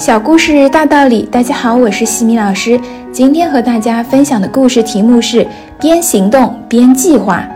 [0.00, 2.80] 小故事大道理，大家好，我是西米老师。
[3.12, 5.46] 今天和大家分享的故事题目是
[5.78, 7.46] 边行动边计划。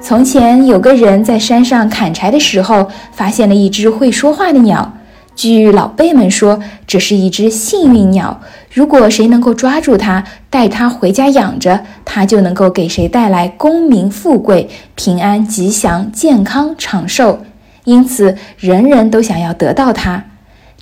[0.00, 4.94] 从前有个人在山上砍柴的时候，发现了一只会说话的鸟。
[5.36, 8.40] 据老辈们说，这是一只幸运鸟。
[8.72, 17.40] 如果谁能够抓住它，带它回家养着，它就能够给谁带来功名富贵、平安吉祥、健康长寿。
[17.84, 20.24] 因此，人人都想要得到它。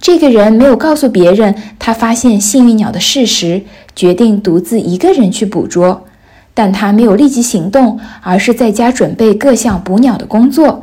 [0.01, 3.63] 这个人没有告诉别人他发现幸运鸟的事实，
[3.95, 6.05] 决定独自一个人去捕捉。
[6.55, 10.83] 但他没有立即行动，而是在家准备各项捕鸟的工作。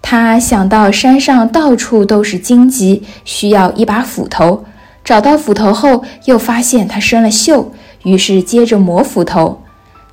[0.00, 4.64] 他想到山上到处都是荆棘，需要一把斧头。
[5.04, 7.66] 找到斧头后，又发现它生了锈，
[8.04, 9.60] 于是接着磨斧头。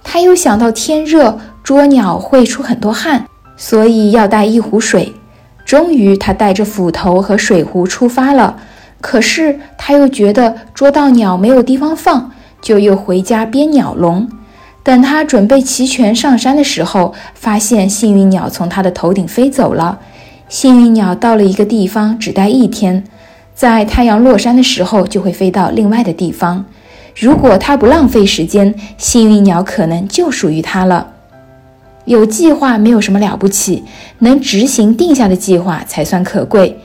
[0.04, 3.26] 他又想到天热，捉鸟会出很多汗，
[3.58, 5.14] 所以要带一壶水。
[5.70, 8.58] 终于，他带着斧头和水壶出发了。
[9.02, 14.28] 可是，他又觉得捉到鸟没有地方放，就又回家编鸟笼。
[14.82, 20.00] 等他准备齐全上山的时候，发现幸运鸟从他的头顶飞走了。
[20.48, 23.04] 幸运鸟到了一个地方只待一天，
[23.54, 26.66] 在太阳落山的时候就会飞到另外的地方。
[27.16, 31.19] 如果他不浪费时间，幸运鸟可能就属于他了。
[32.10, 33.84] 有计划没有什么了不起，
[34.18, 36.76] 能执行定下的计划才算可贵。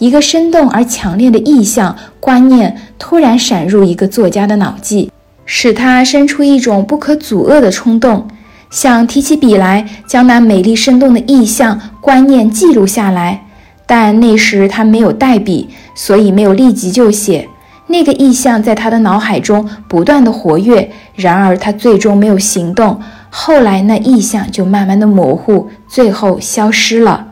[0.00, 5.08] 一个生动而强烈的意象观念突然闪入一个作家的脑际，
[5.46, 8.26] 使他生出一种不可阻遏的冲动，
[8.70, 13.44] 想提起笔来将那美丽生动的意象观念记录下来。
[13.86, 17.48] 但那时他没有带笔，所以没有立即就写。
[17.86, 23.00] 那个意象在他的脑海中不断的活跃，然而他最终没有行动。
[23.34, 27.28] 后来，那意象就慢慢的模糊，最后消失了。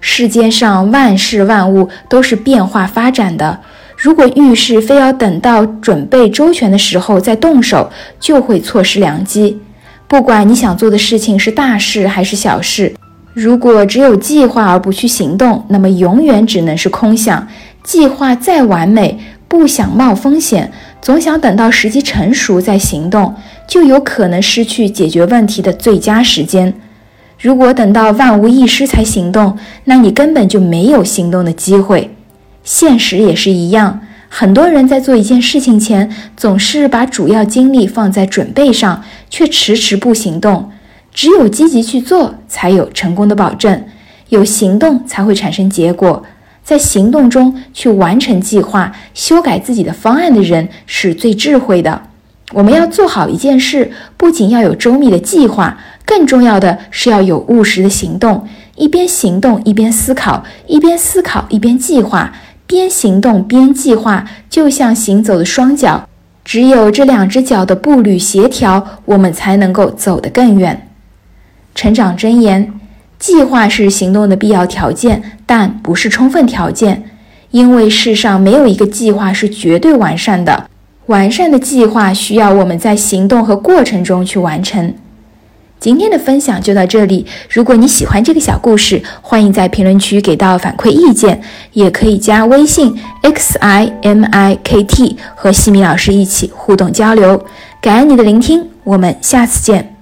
[0.00, 3.58] 世间上万事万物都是变化发展的，
[3.96, 9.60] 如果遇事非要等到准备周全的时候再动手，就会错失良机。
[10.06, 12.94] 不管你想做的事情是大事还是小事，
[13.32, 17.48] 如果只有计划而不去行动，那么永远只能是空想。
[17.82, 20.72] 计划再完美，不想冒风险，
[21.04, 23.34] 总想等到时机成熟再行动。
[23.66, 26.72] 就有可能失去解决问题的最佳时间。
[27.38, 32.14] 如果等到万无一失才行动，那你根本就没有行动的机会。
[32.62, 34.00] 现实也是一样，
[34.30, 40.70] 很多人在做一件事情前，总是把主要精力放在准备上，却迟迟不行动。
[41.12, 43.84] 只有积极去做，才有成功的保证。
[44.30, 46.22] 有行动才会产生结果，
[46.64, 52.02] 在行动中去完成计划、修改自己的方案的人，是最智慧的。
[52.52, 58.46] 我们要做好一件事，不仅要有周密的计划，更重要的是要有务实的行动。
[58.76, 62.32] 一边行动一边思考，一边思考一边计划，
[62.66, 66.08] 边行动边计划，就像行走的双脚。
[66.44, 70.88] 只有这两只脚的步履协调，我们才能够走得更远。
[71.74, 72.72] 成长箴言：
[73.18, 77.04] 计划是行动的必要条件，但不是充分条件，
[77.50, 80.68] 因为世上没有一个计划是绝对完善的。
[81.06, 84.94] 完善的计划需要我们在行动和过程中去完成。
[85.78, 87.26] 今天的分享就到这里。
[87.50, 91.42] 如果你喜欢这个小故事，欢迎在评论区给到反馈意见，
[91.74, 97.44] 也可以加微信 x i m i k t 和西米老师一起互动交流。
[97.82, 99.93] 感恩你的聆听，我们下次见。